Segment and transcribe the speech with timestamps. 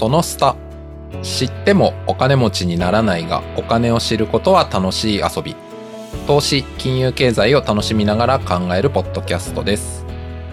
[0.00, 0.56] そのスタ。
[1.20, 5.54] 知ってもお金持ちにならないが、お金を知ることは楽しい遊び。
[6.26, 10.06] 投資、金融経済を楽しみながら考えるポッドキャストです。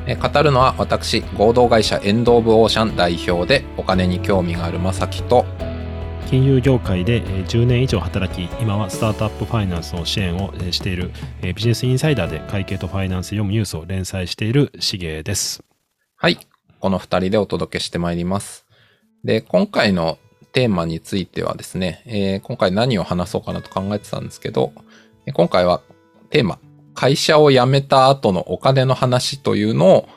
[0.06, 5.46] 語るのは私、合同会社エンド・オブ・オーシャン代表でお金に興味があるまさきと、
[6.30, 11.12] 金融業界で10年以上働き、今はスタートアップファイナンスの支援をしている
[11.42, 15.64] ビジネスインサイダーで会計とファイナンス読むニュースを連載しているしげです。
[16.18, 16.38] はい。
[16.82, 18.67] この二人でお届けしてまいります。
[19.28, 20.18] で、今回の
[20.54, 24.72] テーマについてはですね、えー、今回何を話そうかなと考えてたんですけど、
[25.34, 25.82] 今回は
[26.30, 26.60] テーマ、
[26.94, 30.10] 会社を辞めた後のお金の話というのを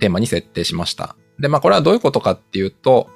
[0.00, 1.14] テーマに設定しました。
[1.38, 3.08] で、まあこれはどういうことかっていうと、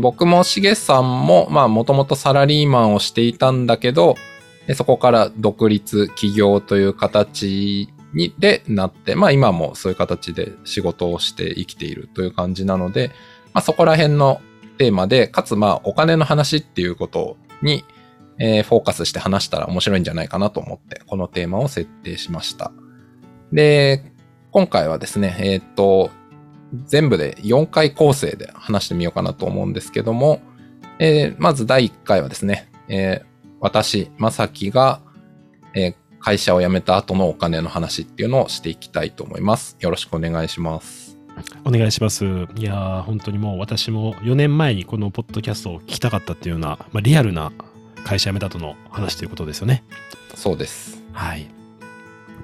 [0.00, 4.16] 僕もしげさんも、まあもともとサラリーマンをしていたんだけど、
[4.74, 13.12] そこから独立起業という形にでなって、まあ今もそういう形で仕事をして生きているという感じなので、
[13.54, 14.40] まあそこら辺の
[14.76, 17.84] テーマで、かつまあお金の話っていうことに、
[18.38, 22.72] えー、フォーカスして話したら面白いんじゃないかなと思って、このテーマを設定しました。
[23.52, 24.12] で、
[24.50, 26.10] 今回はですね、えっ、と、
[26.84, 30.40] 全部で4回構成で話してみようかなと思うんですけども、
[30.98, 33.26] えー、まず第1回はですね、えー、
[33.60, 35.00] 私、まさきが、
[35.74, 39.76] え、会社を辞めた後のお金の話っていうのをしていきたいと思います。
[39.80, 41.15] よろしくお願いします。
[41.64, 42.24] お願いします。
[42.24, 42.28] い
[42.62, 47.52] やー、本当にもう私も4年前にこのポッドキャストを聞きたかったっていうような、まあ、リアルな
[48.04, 49.84] 会社辞めた後の話ということですよね。
[50.34, 51.02] そうです。
[51.12, 51.48] はい。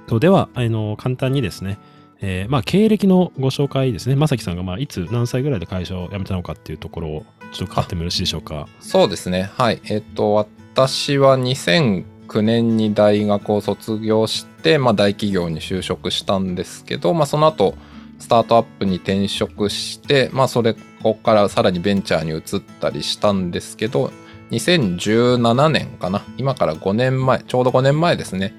[0.06, 1.78] とでは、あの、簡単にですね、
[2.20, 4.14] えー、まあ、経歴のご紹介ですね。
[4.14, 8.68] まさきさんが、まあ、いつ何歳ぐらいで会社を辞めたのかっていうところを、ちょっと伺ってもよろしいでしょうか。
[8.80, 9.50] そうですね。
[9.56, 9.80] はい。
[9.84, 17.74] えっ、ー、と、私は2009年に大学を卒業して、まあ、大企業に就職したんですけど、まあ、その後、
[18.22, 22.40] スタートアップに転職して、まあ、それ、ここからさらにベンチャーに移っ
[22.80, 24.12] たりしたんですけど、
[24.52, 26.22] 2017年かな。
[26.38, 28.54] 今から5年前、ちょうど5年前ですね。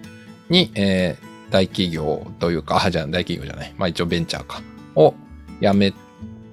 [0.49, 3.73] に、えー、大企業というか、あ、じゃあ大企業じゃない。
[3.77, 4.61] まあ一応ベンチャーか。
[4.95, 5.13] を
[5.61, 5.93] 辞め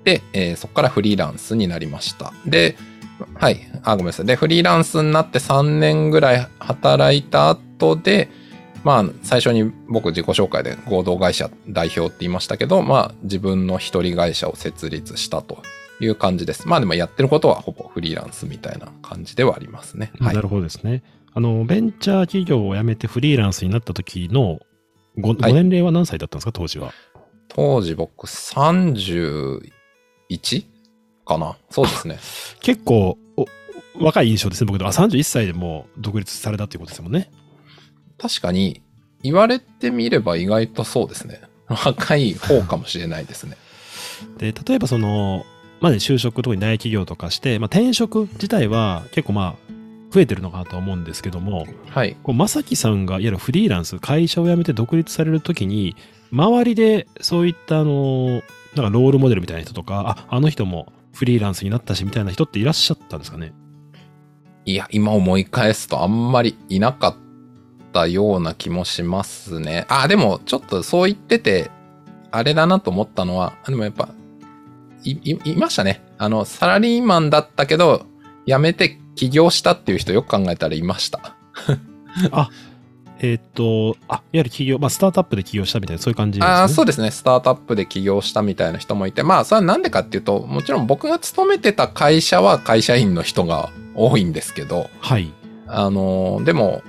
[0.04, 2.32] て、えー、そこからフリーランスになりました。
[2.46, 2.76] で、
[3.34, 3.60] はい。
[3.82, 4.26] あ、ごめんなさい。
[4.26, 8.30] で、フリーランスになって3年ぐらい働いた後で、
[8.82, 15.62] まあ、最初に僕自己紹介で合同会社代表って言いましたけど、まあ、自分の一人会社を設立したと
[16.00, 16.66] いう感じです。
[16.66, 20.12] まあでもやってることはほぼフリーランスみたいな感じではありますね。
[20.18, 21.02] はい、なるほどですね。
[21.32, 24.60] あの、ベンチャー企業を辞めてフリーランスになった時の
[25.18, 26.92] ご、ご年齢は何歳だったんですか、当時は？
[27.48, 29.60] 当時僕31
[31.26, 31.56] かな？
[31.70, 32.18] そうですね。
[32.60, 33.18] 結構
[34.00, 34.92] 若い印象ですね、僕でも。
[34.92, 37.30] 31歳でもう独立されたっていうことですもんね。
[38.20, 38.82] 確かに、
[39.22, 41.40] 言われてみれば意外とそうですね。
[41.68, 43.56] 若い方かもしれないですね。
[44.38, 45.44] で、例えばその、
[45.80, 49.72] まあね、就職特に大企業とかして、まあ、転職自体は結構まあ
[50.12, 55.96] 増えてるのかなとは思うんですけども、はい、こう正樹さんがいわゆるフリーランス会社を辞めて独立されるときに
[56.32, 58.42] 周りでそういったあの
[58.74, 63.52] なんかロールモデルみたいな人とかああの人もフリーランスになったしみたいな人っていらっしゃったんですかね？
[64.66, 67.16] いや今思い返すとあんまりいなかっ
[67.92, 71.70] たような気もしますねあでもちょっとそう言ってて
[72.30, 74.08] あれだなと思ったのはでもやっぱ
[75.04, 76.02] い、い、いましたね。
[76.18, 78.06] あの、サラリーマンだったけど、
[78.46, 81.36] 辞めて起業したっていう人よく考えたらいました。
[82.32, 82.50] あ、
[83.20, 86.54] えっ、と、あ、いわゆる起業、まあ、スタートアップで起業したみたいな、そういう感じですね。
[86.54, 87.10] あそうですね。
[87.10, 95.32] スタートアップで起業したみたいな人もいて、まあ、それはなんでかっていうと、もちろん僕が勤めてた会社は会社員の人が多いんですけど、はい。
[95.66, 96.82] あの、でも、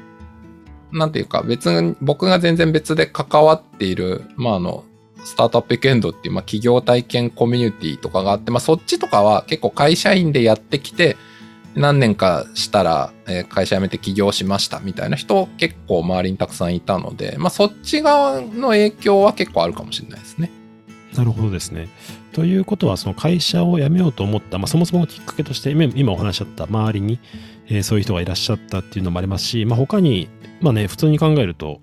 [0.91, 4.83] なんていうか、別に、僕が全然別で関わっている、まあ、あの、
[5.23, 11.17] スタートアップウィークエンドっていう、まあ、企業体験コミュニティとかがあって、まあ、そっちとかは結構会社員でやってきて、
[11.75, 20.51] 何年かしたら、えー、会社辞めて起業しましたみたいな人結構周りにたくさんいたので、まあ、そっち側の影響は結構あるかもしれないですね。
[21.15, 21.89] なるほどですね。
[22.31, 27.19] ということは、その会社を辞めようと思った、まあ、そもそものきっかけとして、今お話しあった周りに、
[27.67, 30.29] えー、そういう人がいらっしゃったっていうのもありますし、まあ、他に、
[30.59, 31.79] まあね、普通に考えると、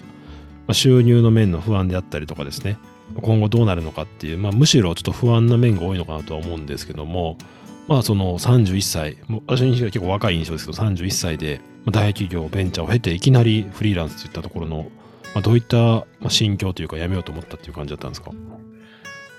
[0.67, 2.77] まあ、収入の面の不安であったりとかですね、
[3.23, 7.39] 今後どうなるのかっていう、まあ、むしろちょっと不安な面が多いのかなとは思うんですけども、
[7.87, 9.17] まあその31歳、
[9.47, 14.91] 私の印象は結構若い印象ですけど、31歳で大企業、ベンチャーを経ていきなりフリーランスといったところの、
[15.35, 18.31] まあ、どういった心境というかやめようと思ったっていう感じだったんですか？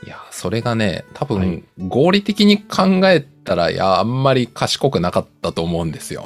[0.04, 6.24] いや、それがね、多分、合理的に考えたら、いや、あんまり賢くなかったと思うんですよ。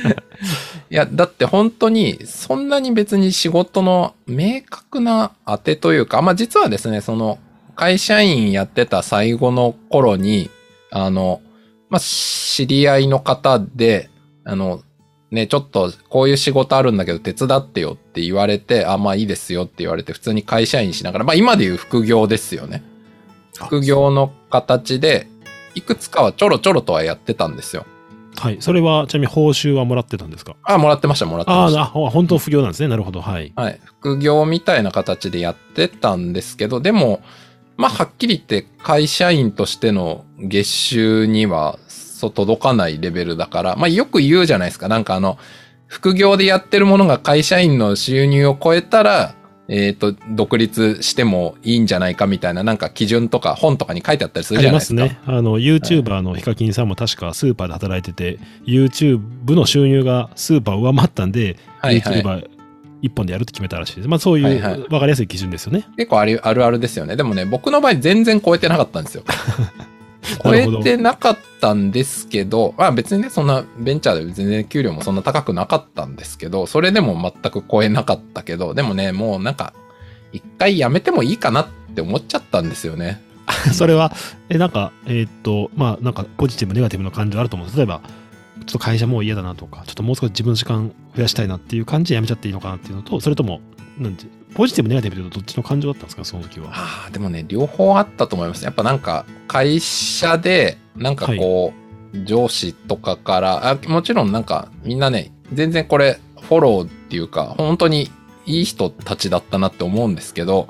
[0.90, 7.38] いや、だって本当に、そんなに別に仕事の明確な当てというか、まあ実はですね、その、
[7.74, 10.50] 会社員やってた最後の頃に、
[10.90, 11.40] あの、
[11.88, 14.10] まあ、知り合いの方で、
[14.44, 14.82] あの、
[15.30, 22.82] ね、ちょっとこういう仕事あるんだけど手伝ってよって言われて、あ、まあいいですよって言われて普通に会社員しながら、まあ今でいう副業ですよね。
[23.54, 25.28] 副業の形で、
[25.74, 27.86] いくつかはちょろちょろとはやってたんですよ。
[28.36, 28.58] はい。
[28.60, 30.56] それは、ちなみに報酬はもらってたんですか？
[30.62, 31.80] あ、もらってました、もらってました。
[31.80, 32.88] ああ、本当副業なんですね。
[32.88, 33.20] なるほど。
[33.20, 33.52] はい。
[33.56, 33.80] はい。
[33.84, 37.22] 副業みたいな形でやってたんですけど、でも、
[37.76, 44.88] まあ、はっきり言って会社員としての月収には、そう届かないレベルだから、まあ、よく言うじゃないですか。
[44.88, 45.38] なんかあの、
[45.86, 49.34] 副業でやってるものが会社員の収入を超えたら、
[49.72, 55.04] えっ、と、独立してもいいんじゃないかみたいな、なんか基準とか本とかに書いてあったりするじゃないですすか。
[55.04, 55.20] ね。
[55.24, 62.60] あの、YouTuber のヒカキンさんも確かスーパーで働いてて、YouTube の収入がスーパーを上回ったんで、はいはい YouTuber
[63.02, 64.08] 一本でやるって決めたらしいです。
[64.08, 65.86] まあそういうはいはい分かりやすい基準ですよね。
[65.96, 67.16] 結構ありあるあるですよね。
[67.16, 69.24] でもね、僕の場合全然超えてなかったんですよ。
[70.42, 79.72] 超えてなかったんですけど、まあ別にね、そんなベンチャーで全然給料もそんな高くなかったんですけど、それでも全く超えなかったけど、でもね、もうなんか、
[80.32, 83.22] 一回やめてもいいかなって思っちゃったんですよね。
[83.72, 84.12] それは、
[84.48, 87.68] え、なんか、えーっと、まあなんかポジティブ、ネガティブな感情あると思う。
[87.76, 88.00] 例えば、
[88.60, 93.60] ちょっと会社もう嫌だなとか、ちょっともう少し自分の時間増やしたいなっていう感じでやめちゃっていいのかなっていうのと、それとも、
[93.98, 96.70] なんて、ポジティブ、ネガティブどっちの感情だったんですか、その時は？
[96.72, 98.64] ああ、でもね、両方あったと思います。
[98.64, 101.72] やっぱなんか、会社で、なんかこ
[102.12, 108.10] う、上司とかからあ、もちろんなんか、みんなね、全然これ、フォローっていうか、本当に
[108.44, 110.68] いい人たちだったなって思うんですけど、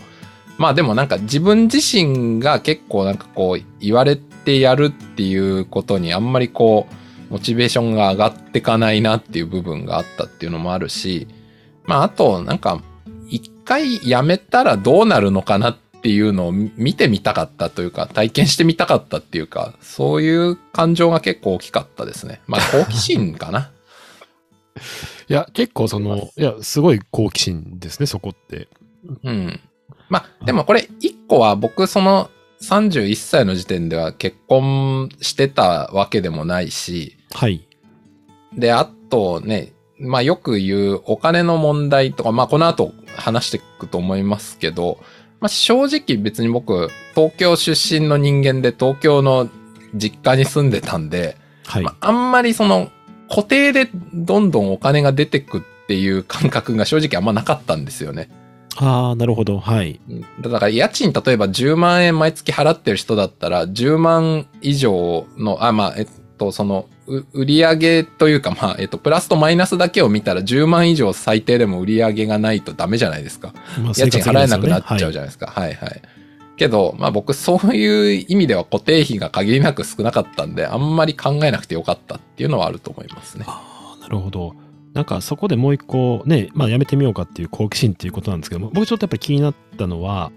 [0.58, 6.86] まあでもなんか自分自身が結構なんかこう、言われてやるっていうことにあんまりこ
[7.30, 11.28] う、モチベーションが上がってかないなっていう部分があったっていうのもあるし、
[11.84, 12.82] まああと、なんか、一
[13.70, 22.40] 回やめたらどうなるのかなっていうのを見てみたかったというか、体験してみたかったっていうか、そういう感情が結構大きかったですね。
[22.48, 23.70] まあ 好奇心かな。
[25.28, 28.66] いや、結構その、いや、すごい好奇心ですね、そこって。
[29.22, 29.60] うん。
[30.08, 32.28] まあでもこれ一個は僕その
[32.62, 37.68] 31歳の時点では結婚してたわけでもないし、はい。
[38.52, 44.98] で、あとね、まあよく言うお金の問題とか、まあこの後話していくと思いますけど、
[45.40, 49.48] まあ正直別に僕、東京出身の人間で東京の
[49.94, 51.82] 実家に住んでたんで、はい。
[51.82, 52.90] まああんまりその
[53.28, 58.30] 固定でどんどんお金が出てくっていう感覚が正直あんまなかったんですよね。
[58.76, 59.58] ああ、なるほど。
[59.58, 60.00] はい。
[60.08, 66.06] うんだから家賃例えば10万円毎月払ってる人だったら10万以上の、あ、まあ、えっ
[66.40, 73.52] と、その、う売り上げというか、まあ、えっと、プラスとマイナスだけを見たら10万以上最低でも売り上げがないとダメじゃないですか。
[73.78, 75.48] まあ家賃払えなくなっちゃうじゃゃないですか。
[75.48, 76.02] はい、はい、
[76.56, 83.44] けど、まあ僕そういう意味では固定費が限りなく少なかったんで、あんまり考えなくてよかったっていうのはあると思いますね。
[83.46, 84.54] ああ、なるほど。
[84.94, 90.32] なんかそこでもう一個ね、まあやめてみようかっていう好奇心っていうことなんですけども、僕ちょっとやっぱり気になったのは、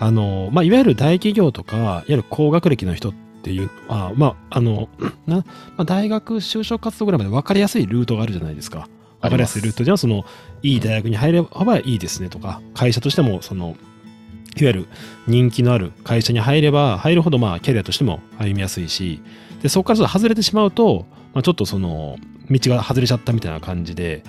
[0.00, 3.14] あの、まあいわゆる大企業とか、いわゆる高学歴の人っ
[3.44, 4.88] ていうのは、まああの、
[5.26, 5.44] な、ま
[5.78, 8.88] あ、大学就職活動ぐらいまで分かりやすいルートがあるじゃないですか。
[9.20, 10.24] 分かりやすいルートじゃその、
[10.62, 13.76] いい大学に入ればいいですねとか、会社としても、その、
[14.56, 14.86] いわゆる
[15.26, 19.20] 人気のある会社に入れば入るほどまあキャリアとしても歩みやすいし、
[19.62, 22.16] で、そこからちょっと外れてしまうと、まあ、ちょっとその、
[22.50, 24.22] 道が外れちゃったみたいな感じで、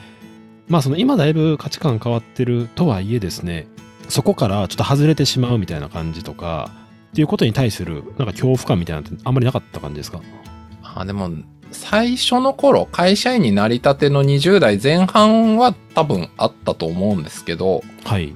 [0.67, 3.67] まあその今だいぶ価値観変わってるとはいえですね、
[4.09, 6.71] そこからちょっと外れてしまうみたいな感じとか、
[7.15, 10.19] っていうことに対するなんか恐怖感みたいなのってあんまりなかった感じですか？
[10.83, 11.29] あでも、
[11.71, 18.33] 最初の頃、会社員になりたての20代前半は多分あったと思うんですけど、はい。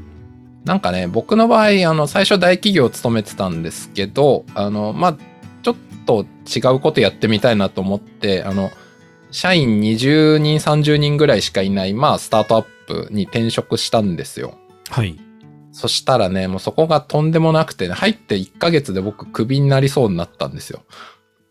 [0.63, 5.17] なんかね、僕の場合、あの、最初大企業を勤めてたんですけど、あの、まあ、
[5.61, 8.71] ちょっと違うことやってみたいなと思って、あの、
[9.31, 14.53] 社員20人、30人ぐらいしかいない、まあ、スタートアップに転職したんですよ。
[14.89, 15.19] はい。
[15.71, 20.81] そしたらね、もうそこがとんでもなくて、ね、入って1ヶ月で僕クビになりそうになったんですよ。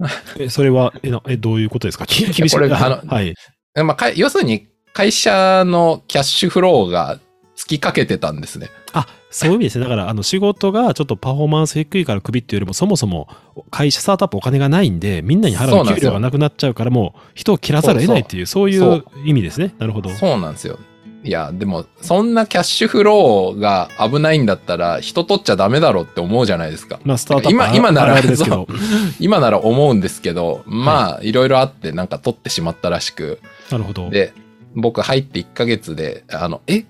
[0.38, 2.06] え、それは、え、なえどういうことですか？
[2.06, 2.54] き厳しい。
[2.54, 3.34] これがあのはい。
[3.76, 7.18] えまあ、か要するに、会社のキャッシュフローが
[7.56, 8.68] 尽きかけてたんですね。
[8.92, 9.84] あ、そういう意味ですね。
[9.84, 13.28] だから、あの、仕事がちょっとパフォーマンス低いからクビっていうよりも、そもそも
[13.70, 19.75] 会社、スタートアップお金がないんで、みんなに払う給料がなくなっちゃうから、もう人を切らざるを得ないっていう、そういう意味ですね。
[19.78, 20.10] なるほど。
[20.10, 20.78] そうなんですよ。
[21.25, 27.00] いや、でも、そんなキャッシュフローが危ないんだったら、人取っちゃダメだろうって思うじゃないですか。
[27.04, 28.20] まあ、スタート今今なら。
[29.18, 33.40] 今なら思うんですけど、まあ、いろいろあって、なんか取ってしまったらしく。
[33.70, 34.10] なるほど。
[34.10, 34.32] で、
[34.75, 36.84] 僕入って1ヶ月で、あの、え？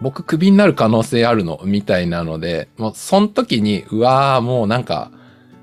[0.00, 1.60] 僕クビになる可能性あるの？
[1.64, 5.10] みたいなので、もうその時に、うわーもうなんか、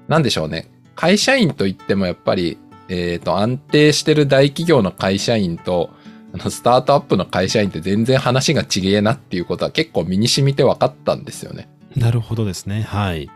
[0.07, 0.69] なんでしょうね。
[0.95, 2.57] 会社員といってもやっぱり、
[2.89, 5.91] えっ、と、安定してる大企業の会社員と、
[6.33, 11.69] あの、スタートアップの会社員って全然話が違えなっていうことは結構身に染みて分かったんですよね。
[11.95, 12.81] なるほどですね。
[12.81, 13.29] はい。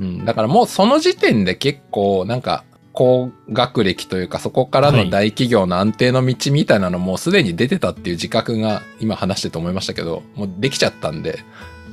[0.00, 0.24] うん。
[0.24, 11.38] だからもうその時点で結構なんか、高学歴というかそこからの大企業の安定の道みたいなのもうすでに出てたっていう自覚が今話してて思いましたけど、もうできちゃったんで、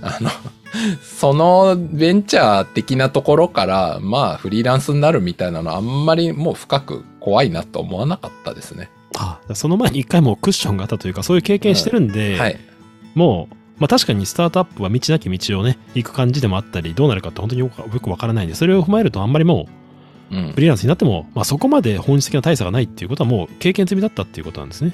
[0.02, 0.30] あの、
[1.02, 8.90] そのベンチャー的なところから、まあフリーランスになるみたいなのあんまりもう深く怖いなと思わなかったですね。
[9.20, 12.60] あその前に一回もうクッションがあったというか、そういう経験してるんで、はい。
[13.16, 19.68] もう、まあ確かにスタートアップは道なき道をね、行く感じでもあったり、どうなるかって本当によくわからないんで、それを踏まえるとあんまりも
[20.32, 24.94] うんう、フリーランスになっても、まあそこまで本質的な大差がないっていうことはもう経験済みだったっていうことなんですね。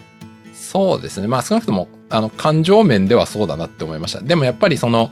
[0.54, 1.28] そうですね。
[1.28, 4.22] まあ少なくとも、あの、感情面ではそうだなって思いました。
[4.22, 5.12] でもやっぱりその、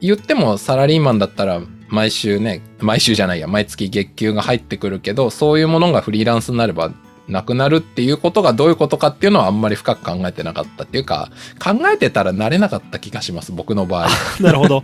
[0.00, 6.92] 言ってもサラリーマンだったら、毎週ね、毎週じゃないや、毎月月給が入ってくるけど、そういうものがフリーランスになれば
[7.30, 11.30] なくなるっていうことがどういうことかっていうのはあんまり深く考えてなかったっていうか、
[11.62, 14.08] 考えてたらなれなかった気がします、僕の場合。
[14.40, 14.82] なるほど。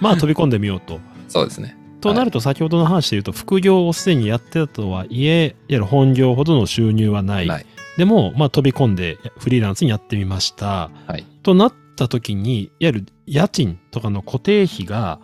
[0.00, 1.00] まあ 飛び込んでみようと。
[1.28, 1.76] そうですね。
[2.00, 7.46] となると先ほどの話で言うと、副業をすでにやってたとはいえ、いわゆる本業ほどの収入はない。
[7.46, 7.66] ない。
[7.96, 10.90] でも、まあ飛び込んでフリーランスにやってみました。
[11.06, 11.24] はい。
[11.42, 15.20] となった時に、いわゆる家賃とかの固定費が、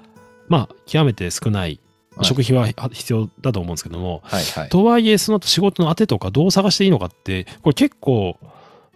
[0.49, 1.81] まあ極めて少ない。
[2.19, 4.69] はい食費は必要だと思うんですけども、はいはい。
[4.69, 8.37] とはいえ、その後仕事の当てとかどう探していいのかって、これ結構、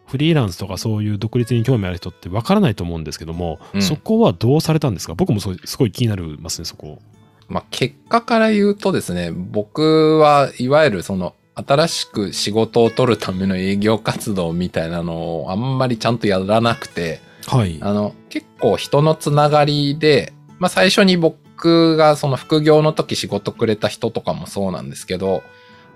[0.06, 5.14] フリーランスとかそういう独立に興味ある人ってわからないと思うんですけども、うんそこはどうされたんですか？
[5.14, 5.48] 僕もす
[5.78, 6.98] ごい気になりますね、そこ。
[7.48, 17.78] まあ、結果から言うとですね、僕はいわゆるその新しく仕事を取るための営業活動みたいなのをあんまりちゃんとやらなくて、はい。
[17.80, 21.36] あの、結構人のつながりで、まあ最初に僕
[21.96, 25.42] がその副業の時仕事くれた人とかもそうなんですけど、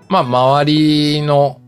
[0.09, 1.61] まあ周りの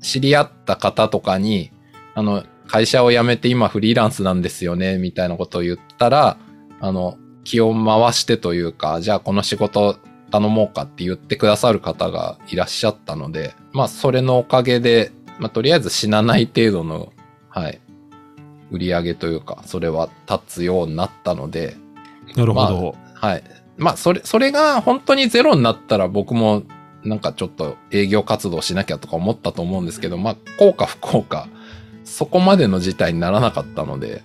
[0.00, 1.72] 知り合った方とかに、
[2.14, 6.36] あの、会社を辞めて今フリーランスなんですよね、みたいなことを言ったら、
[6.80, 9.98] あの、気を回してというか、じゃあこの仕事
[10.30, 17.12] 頼もうかって言ってくださる方がいらっしゃったので、まあそれのおかげで、まあとりあえず死なない程度の、
[17.48, 17.80] はい、
[18.70, 21.76] 売り上げというか、それは立つようになったので、
[22.34, 22.96] なるほど。
[23.20, 23.42] はい。
[23.76, 26.62] まあそれ、それが本当にゼロになったら僕も
[27.04, 31.48] なんかちょっと営業活動しなきゃとか思ったと思うんですけど、まあ効果不効果、
[32.04, 34.22] そこまでの事態にならなかったので、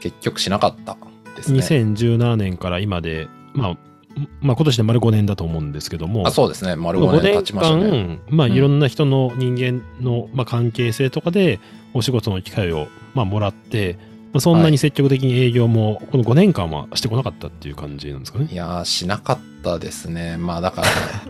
[0.00, 0.96] 結局しなかった
[1.36, 1.58] ですね。
[1.60, 3.78] 2017年から今で、まあ、
[4.40, 6.76] まあ今年で丸5年だと思うんですけども、あそうですね。
[6.76, 7.90] 丸5 5年経年ちましたね。
[7.90, 11.60] 間、まあうんいろんな人の人間の、まあ、関係性とかで
[11.94, 18.48] お仕事の機会を、まあ、もらって、まあ、そんなに積極的に営業もこの5年間はしてこなかったっていう感じなんですかね。
[18.50, 20.36] いやー、しなかったですね。
[20.36, 20.88] まあだから、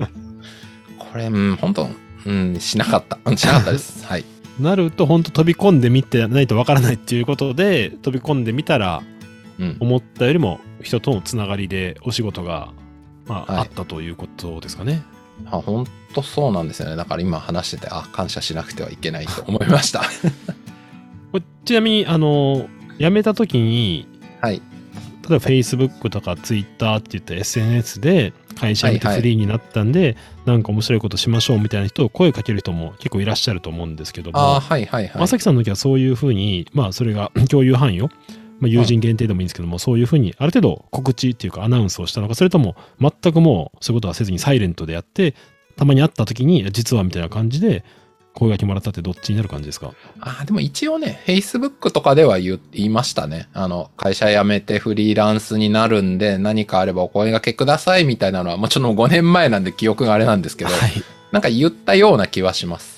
[0.99, 1.89] これ、うん、本当
[2.27, 3.19] うん、しなかった。
[3.25, 4.05] うんしなかったです。
[4.07, 4.25] はい。
[4.61, 9.03] なると本当飛び込んでみてないとわからないっていうことで飛び込んでみたら
[9.59, 9.77] うん。
[9.81, 12.71] 思ったよりも人とのつながりでお仕事が、
[13.27, 15.03] まあはいあったということですかね。
[15.45, 16.97] あ本当そうなんですよね。
[16.97, 20.03] だから今話してて、あ、感謝しなくてはいけないと思いました。
[21.67, 24.09] ちなみにあの辞めた時に
[24.41, 24.63] はい。
[25.29, 35.21] 例えば Facebook とか Twitter っていった SNS で会社辞めてはいはいフリーになったんで、なんか面白いことしましょうみたいな人を声かける人も結構いらっしゃると思うんですけども、ああ、はいはいはい。
[35.21, 38.09] まさきさんの時はそういうふうに、まあそれが 共有範囲を、
[38.61, 45.35] まあ、友人限定でもいいんですけども、そういうふうにある程度告知っていうかアナウンスをしたのか、それとも全くもうそういうことはせずにサイレントでやって、
[45.77, 47.85] たまに会った時に実はみたいな感じで
[48.37, 49.95] 声掛けもらったってどっちになる感じですか？
[50.21, 53.49] ああ、でも一応ね、Facebook とかでは言言いましたね。
[53.55, 60.93] あの、会社辞めてフリーランスになるんで、何かあればお声掛けくださいみたいなのは、もちろん5年前なんで記憶があれなんですけど、はい。
[61.33, 62.97] なんか言ったような気はします。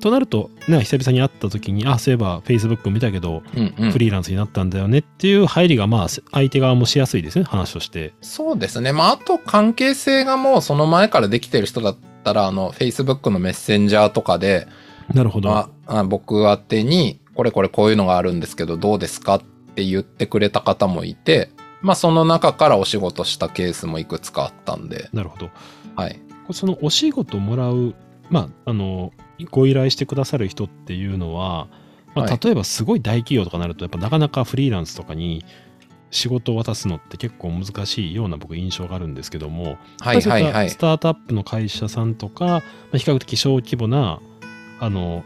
[0.00, 3.98] となると、ね、久々に会った時に、あ、そういえば Facebook 見たけど、うんうんフ。
[3.98, 8.14] リーランスになったんだよねっていう入りが、まあ、相手側もしやすいですね、話として。
[8.22, 8.92] そうですね。
[8.92, 14.66] まあ、あと関係性がもうその前からできてる人だったら、あの、Facebook のメッセンジャーとかで、
[15.12, 15.50] なるほど。
[15.50, 19.42] まあ、あ僕宛てに、これこれこういうのがあるんですけど、どうですかっ
[19.74, 21.50] て言ってくれた方もいて、
[21.82, 25.50] まあ、その中からお仕事したケースもいくつかあったんで、なるほど。
[25.96, 26.20] はい。
[26.52, 27.94] そのお仕事もらう、
[28.30, 29.12] まあ、あの、
[29.50, 31.68] ご依頼してくださる人っていうのは、
[32.14, 35.44] まあ、はい例えばすごい大企業とかなると、やっぱなかなかフリーランスとかに
[36.14, 40.76] 仕事を渡すのって結構難しいような僕印象があるんですけども、はいはいはいス。
[40.76, 42.54] タートアップの会社さんとか、ま
[42.94, 44.20] あ、比較的小規模な、
[44.78, 45.24] あの、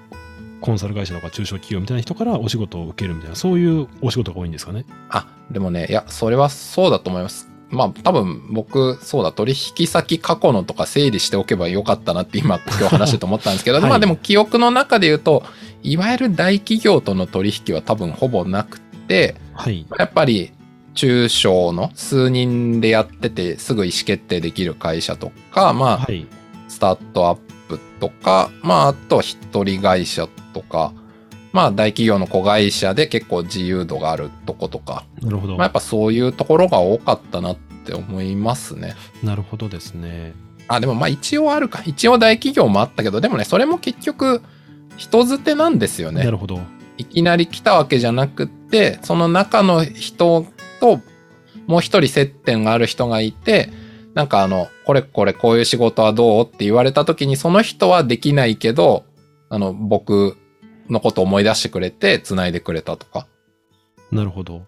[0.61, 4.87] コンサル会社とか中小企業みたいな人からお仕事を受けるみたいな、そういうお仕事が多いんですかね。
[5.11, 7.51] あ、でもね、いや、それはそうだと思います。
[7.71, 15.43] まあ多分僕、そうだ、取引先過去のとか整理しておけばよかったなって今、今日話してて思ったんですけど、 はいまあでも記憶の中で言うと、
[15.83, 19.87] いわゆる大企業との取引は多分ほぼなくて、はい。
[19.99, 20.53] やっぱり
[20.99, 26.27] 中小の数人でやっててすぐ意思決定できる会社とか、まあ、はい。
[26.67, 27.39] スタートアッ
[27.69, 30.93] プとか、まあ、あとは一人会社とか、
[31.53, 35.57] まあ、大企業の子会社で結構自由度があるとことか、なるほど。
[35.57, 38.97] まあ、やっぱそういうところが多かったなって思いますね。
[39.23, 40.35] なるほどですね。
[40.67, 41.81] あ、でもまあ一応あるか。
[41.87, 44.43] 一応大企業もあったけど、でもね、それも結局
[44.97, 46.31] 人づてなんですよねな。
[46.33, 46.61] るほど。
[46.97, 50.45] いきなり来たわけじゃなくって、その中の人
[50.81, 51.01] と
[51.67, 53.71] もう一人接点がある人がいて、
[54.15, 59.05] なんかあの、これこれこういう仕事はどうって言われた時にその人はできないけど、
[59.49, 60.37] あの、僕
[60.89, 63.27] のこと思い出してくれて繋いでくれたとか。
[64.11, 64.63] なるほど。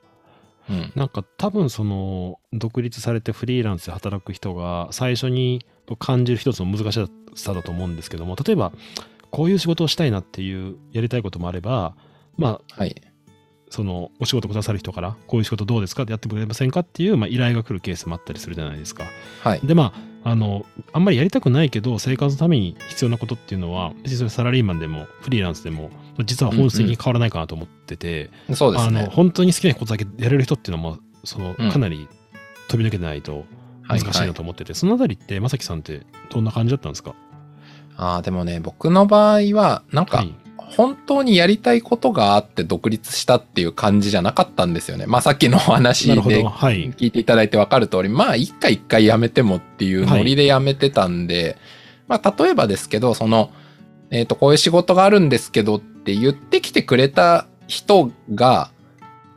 [0.68, 0.92] うん。
[0.94, 5.64] なんか多分その独立されてフリーランスで働く人が最初に
[5.98, 7.00] 感じる一つの難し
[7.34, 8.72] さだと思うんですけども例えば
[9.30, 11.96] こういう仕事をしたいなっていうやりたいこともあれば
[12.36, 13.09] まあはい。
[13.70, 16.02] そのお仕事くださる人からこういう仕事どうですか？
[16.02, 16.80] ってやってくれませんか？
[16.80, 19.04] っていう、まあ、依頼が来るケースもあったりするじゃないですか。
[19.42, 19.60] はい。
[19.62, 25.88] でまああのあんまりやりたくないけど生活のために必要なことっていうのは別にそれサラリーマンでもフリーランスでも
[26.24, 28.30] 実は本質的に変わらないかなと思ってて、
[28.68, 29.08] うですね。
[29.10, 32.06] 本当に好きなことだけやれる人っていうのもそのうんかなり
[32.68, 33.44] 飛び抜けてないと
[33.88, 37.14] 難しいなと思ってて、そのあたりってまさきさんってどんな感じだったんですか？
[37.96, 40.34] ああ、でもね、僕の場合は、なんか、はい
[40.76, 45.06] 本当にやりたいことがあって独立したっていう感じじゃなかったんですよね。
[45.06, 51.56] まあさっきのお話で聞いていただいてわかる通り、まあ一回一回やめてもっていうノリでやめてたんで、
[52.08, 53.50] まあ例えばですけど、その、
[54.10, 58.70] えっ、と、こういう仕事があるんですけどって言ってきてくれた人が、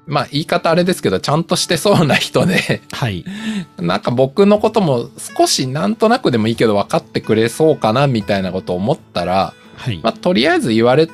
[0.06, 3.26] まあ言い方あれですけど、ちゃんとしてそうな人で、はい。
[3.80, 11.08] なんか僕のことも少しなんとなくでもいいけど分かってくれそうかなみたいなことを思ったら、はい、まあ、とりあえず言われ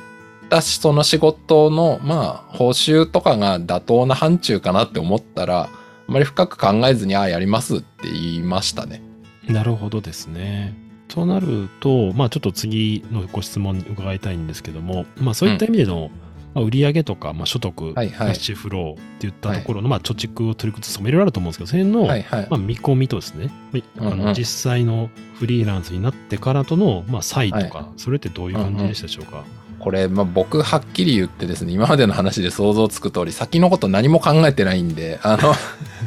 [0.50, 5.70] たし、その仕事の、まあ、報酬とかが妥当な範疇かなって思ったら、あ
[6.06, 9.00] まり深く考えずに、ああ、やりますって言いましたね。
[9.48, 10.76] なるほどですね。
[11.08, 16.10] となると、まあちょっと次のご質問に伺いたいんですけども、まあそういった意味での、
[16.54, 22.46] まあ、売上とか、まあ、所得、はいはいキャッシュフローっていったところの、まあ貯蓄を取り崩すとかいろいろあると思うんですけど、それの、はいはい。
[22.50, 29.44] まあ、見込みとですね、まああうんうんの実際のフリーランスになってからとの、まあ、差異とか、はいそれってどういう感じでしたでしょうか、
[29.80, 35.54] これ、まあ、僕、はっきり言ってですね、今までの話で想像つく通り、先のこと何も考えてないんで、あの、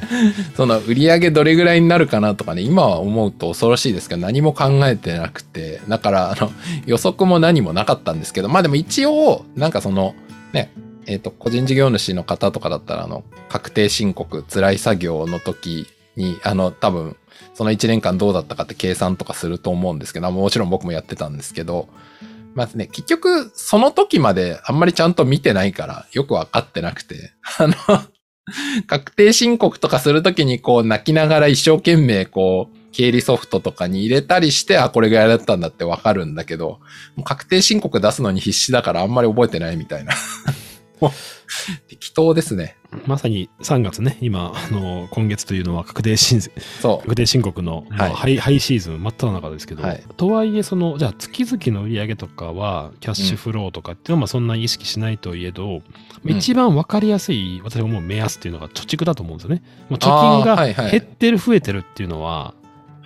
[0.56, 6.52] その、売り上げどれぐらいになるかなとかね、今は思うと恐ろしいですけど、何も考えてなくて、だから、あの、
[6.86, 10.14] 予測も何もなかったんですけど、まあでも一応、なんかその、
[10.54, 10.72] ね、
[11.08, 17.18] えっ、と、個人事業主の方とかだったら、あの、確定申告、辛い作業の時に、あの、多分、
[17.56, 21.88] その1年間どうだったかって計算とかすると思うんですけど、もちろん僕もやってたんですけど、
[22.56, 27.76] まずね、結局、その時まであんまりちゃんと見てないから、よくわかってなくて、 あの、
[28.88, 36.80] 確定申告とかするときにこう泣きながら一生懸命こう、経理ソフトとかに入れたりして、あ、これぐらいだったんだってわかるんだけど、
[37.24, 40.14] 確定申告出すのに必死だからあんまり覚えてないみたいな。
[41.88, 42.78] 適当ですね。
[43.08, 46.42] まさに3月ね、今、あの今月というのは確定申
[46.82, 55.84] そ確定申告の、まあはいハイシーズン真っ只中ですけど、はいとはいえ、その、じゃあ月々の売り上げとかは、キャッシュフローとかっていうのはまあそんなに意識しないといえど、うん
[56.26, 59.64] 一番わかりやすい、私が思う目安っていうのが貯蓄だと思うんですよね。
[59.90, 62.54] もう貯金が減ってる、増えてるっていうのは、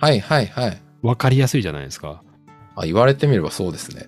[0.00, 0.04] う。
[0.04, 0.82] はいはいはい。
[1.02, 2.22] わかりやすいじゃないですか。
[2.76, 4.06] あ、言われてみればそうですね。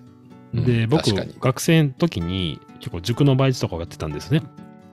[0.53, 4.39] うんで、僕学生の時に結構塾のバイトとかをやってたんですね。
[4.39, 4.45] で、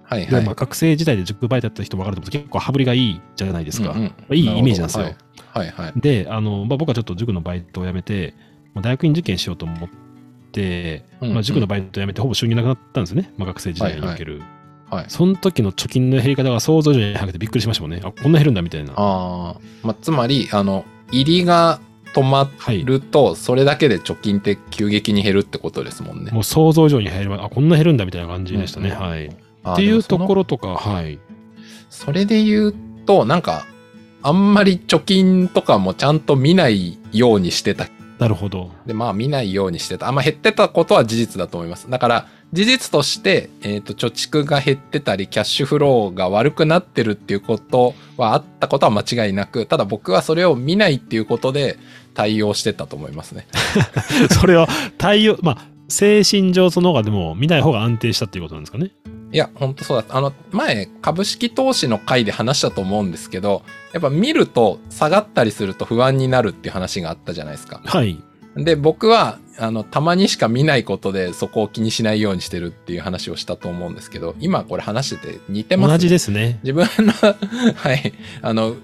[0.05, 0.45] はいはい。
[0.45, 3.91] まあ、学生時代で塾バイトやった人分かると思うんですけど結構羽振りがいいじゃないですか。
[3.91, 3.99] うん
[4.29, 5.05] うんいいイメージなんですよ。
[5.05, 5.17] はい
[5.51, 6.01] はいはい。
[6.01, 8.35] で、あの、まあ、僕はちょっと塾のバイトを辞めて、
[8.75, 9.89] まあ大学院受験しようと思っ
[10.53, 13.33] て、うんうんまあ、塾のバイトを辞めてほぼ収入なくなったんですね。
[13.37, 14.43] まあ、学生時代における。
[14.91, 15.05] はい。
[15.09, 18.01] その時の貯金の減り方が想像以上に早くてびっくりしましたもんね。
[18.03, 18.93] あ、こんな減るんだみたいな。
[18.97, 21.81] ああ、まあ、つまり、あの、入りが
[22.19, 22.85] 止まはい。
[22.85, 26.33] ると、それだけで貯金って急激に減るってことですもんね。
[26.33, 27.43] もう想像以上に減る。
[27.43, 28.89] あ、こんな減るんだみたいな感じでしたね。
[28.91, 29.27] うんうんはい。
[29.27, 31.19] っていうところとか、はい。
[31.91, 32.75] それで言う
[33.07, 33.67] と、なんか、
[34.23, 37.87] あんまり貯金とかもちゃんと見ないようにしてた。
[38.19, 38.73] なるほど。
[38.85, 40.09] で、まあ見ないようにしてた。
[40.09, 41.89] あんま減ってたことは事実だと思います。
[41.89, 51.79] だから、事実として、えっ、と、貯蓄が減ってたり、キャッシュフローが悪くなってるっていうことはあったことは間違いなく、ただ僕はそれを見ないっていうことで
[52.19, 53.47] 対応してたと思いますね。
[54.41, 58.91] それは対応、まあ、精神上その方がでも見ない方が安定したっていうことなんですかね？
[59.31, 60.17] いや、ほんとそうだ。
[60.17, 67.81] あの、前、株式投資の回で話したと思うんですけど、やっぱ見ると下がったりすると不安になるっていう話があったじゃないですか。
[67.85, 68.19] はい。
[68.57, 76.59] で、僕は、あの、たまにしか見ないことでそこを気にしないようにしてるっていう話をしたと思うんですけど、今これ話してて似てます、ね、同じですね。
[76.65, 77.13] 自分の
[77.77, 78.75] はい、あの、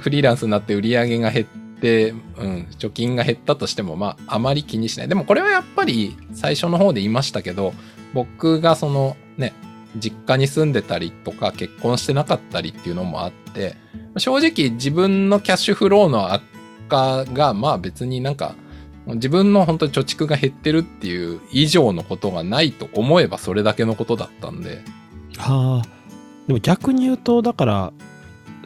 [0.00, 1.46] フリーランスになって売り上げが減っ
[1.80, 5.08] て、うん、貯金が減ったとしても、まあ、あまり気にしない。
[5.08, 7.72] でもこれはやっぱり最初の方で言いましたけど、
[8.14, 9.52] 僕がそのね、
[9.96, 13.76] 実家に住んでたりとか結婚してなかったりっていうのもあって、
[14.18, 16.42] 正直自分のキャッシュフローの悪
[16.88, 18.54] 化が、まあ別になんか、
[19.06, 24.82] 自分の本当に貯蓄が減ってるっていう以上のことがないと思えばそれだけのことだったんで、
[25.36, 25.88] はあ。
[26.46, 27.92] でも逆に言うと、だから、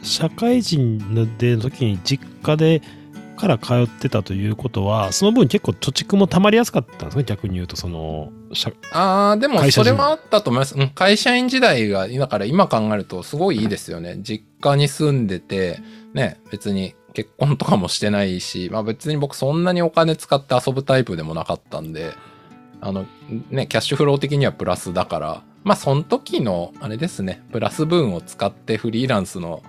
[0.01, 0.99] 社会人
[1.37, 2.81] での時に実家で
[3.35, 10.75] から通ってたということは、その分結構貯蓄も溜まりやすかったんですね、逆に言うと、その、社ああ、でもそれはあったと思います。
[10.75, 14.17] うん、会社員時代が、だから今考えるとすごいいいですよね。
[14.21, 15.79] 実家に住んでて、
[16.13, 22.13] ね、別に結婚とかもしてないし、まあ別に僕そんなにお金使って遊ぶタイプでもなかったんで、
[22.81, 23.05] あの、
[23.49, 29.63] ね、キャッシュフロー的にはプラスだから、まあその時の、あれですね、プラス分を使ってフリーランスの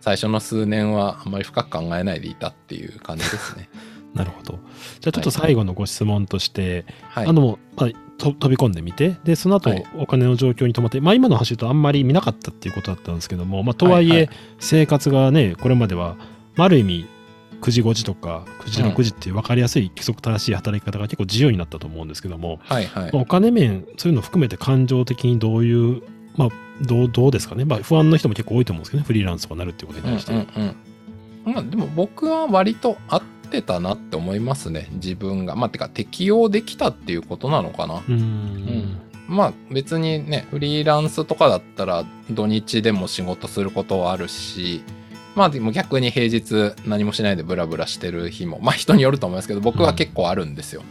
[0.00, 3.68] 最初の数年はあんまり深く考えないでいたっていう感じですね。
[4.14, 4.58] なるほど。
[5.00, 7.26] じゃあちょっと最後のご質問として、はい。
[7.26, 16.16] あの、まあ、と飛び込んでみて、で、その後はいお金の状況に止まって、まあ今の話とあんまり見なかったっていうことだったんですけども、まあとはいえ、はいはい生活がね、これまでは、
[16.56, 17.06] まあある意味、
[17.60, 23.12] 9時5時とか9時うん6時っていう分かりやすい規則正しい働き方が結構自由になったと思うんですけども、はいはい。
[23.12, 26.02] まあお金面そういうのを含めて感情的にどういう
[26.40, 26.48] まあ
[26.80, 30.76] どうどうですかね、まあ、不安の人も結構多いと思うんですけどねフリーランスとかなるっていうことに対して、うんうん
[31.46, 31.54] うん。
[31.54, 34.88] まあでも僕は割と合ってたなって思いますね。
[34.92, 35.56] 自分が。
[35.56, 37.96] まあてか適用できたっていうことなのかな。
[37.96, 44.82] うーんまあ別にね、フリーランスとかだったら土日でも仕事することはあるし、
[45.36, 50.82] まあでも逆に平日何もしないでブラブラしてる日も、まあ人によると思いますけど、僕は結構あるんですよ。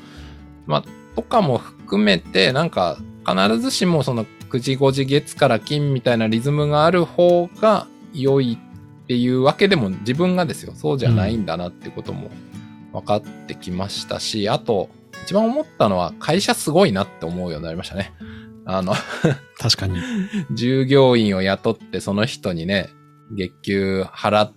[0.67, 0.83] まあ
[1.15, 8.57] とかも含めて、なんか必ずしもその9時5時月から金みたいなリズムがある方が良い
[9.03, 12.29] っていうわけでも自分がですよ、そうじゃないんだなってことも
[12.93, 14.89] 分かってきましたし、あと
[15.23, 18.13] 一番思ったのは会社すごいなって思うようになりましたね。
[18.65, 18.93] あの、
[19.57, 19.99] 確かに
[20.53, 22.89] 従業員を雇ってその人にね、
[23.31, 24.53] 月給払っ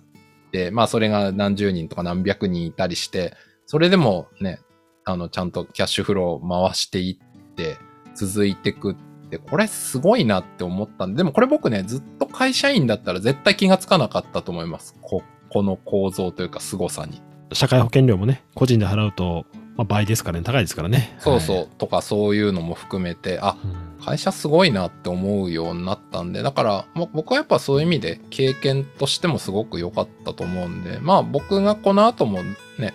[0.51, 4.59] て、まあそれが何十人とか何百人いたりして、それでもね、
[5.05, 7.77] あの、ちゃんとキャッシュフローを回していって、
[8.15, 8.95] 続いてくっ
[9.37, 14.95] て、これすごいなって思ったんで、でもこれ僕ね、ずっと会社員だったら絶対気がつかなかったと思います。
[15.01, 17.21] こ、この構造というか凄さに。
[17.53, 32.39] 社会保険料もね個人で払うと、まあ、倍ですからね高いですからねそうそう、はいとかそういうのも含めて、あ、うん会社すごいなって思うようになったんで、だから、も僕はやっぱそういう意味で経験としてもすごく良かったと思うんで、まあ僕がこの後も
[32.77, 32.93] ね、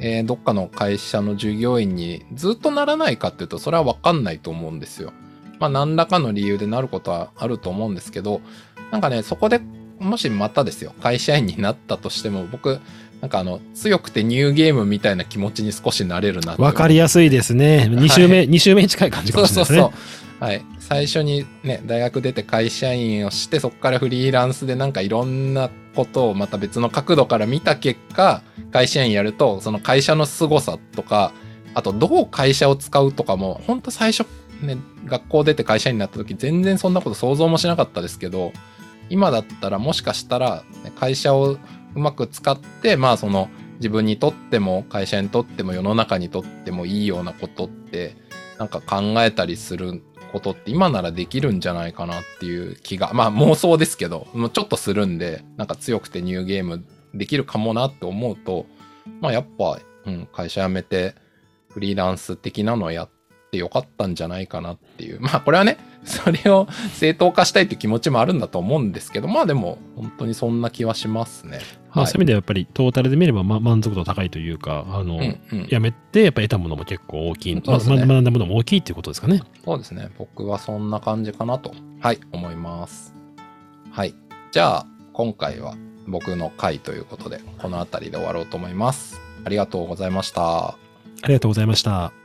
[0.00, 5.12] えーどっかの会社の従業員にずっとならないかっていうと、それはわかんないと思うんですよ。
[5.60, 8.40] まあ何らかの理由でなることはあると思うんですけど、
[8.90, 9.60] なんかね、そこで
[10.00, 12.80] もしまたですよ、会社員になったとしても、僕、
[13.20, 20.48] なんかあの、強くてニューゲームみたいな気持ちに少しなれるなわかりやすいですね2週目、二週目に近い感じかそうもしれないですねそうそう。
[20.48, 20.64] はい。
[20.78, 28.42] 最初にね、大学出て会社員をして、そこからフリーランスでなんかいろんなことをまた別の角度から見た結果、
[28.72, 31.32] 会社員やると、その会社の凄さとか、
[31.74, 34.26] あとどう会社を使うとかも、ほんと最初、
[34.62, 38.52] ね、学校出て会社員になった時全然そんなこと想像もしなかったですけど、
[39.08, 41.58] 今だったらもしかしたら、ね会社をう
[41.94, 48.16] まく使って、まあその自分にとっても会社にとっても世の中にとってもいいようなことって
[48.58, 58.66] なんか考えたりすることって今ならできるんじゃないかなっていう気が、まあ妄想ですけど、もうちょっとするんで、なんか強くてニューゲームできるかもなって思うと、
[59.20, 61.14] まあやっぱ、うん、会社辞めて
[61.70, 63.19] フリーランス的なのをやって
[63.58, 65.20] よかったんじゃないかなっていう。
[65.22, 71.58] まあこれはね、それを正当化したいっていう気持ちもあるんだと思うんですけど、まあでも本当にそんな気はしますね。
[71.92, 75.66] まあ、はいそういう意味ではやっぱりトータルで見れば、ま、満足度高いというかあの、うんうん。
[75.68, 80.10] やめてやっぱ得たものも結構大きい、ねま学んだものも大きいっていうことですかねそうですね。
[80.18, 83.14] 僕はそんな感じかなと、はい、思います。
[83.90, 84.14] はい。
[84.52, 85.74] じゃあ、今回は
[86.06, 89.20] 僕の回ということで、この辺りで終わろうと思います。
[89.44, 90.76] ありがとうございました。
[91.22, 92.19] ありがとうございました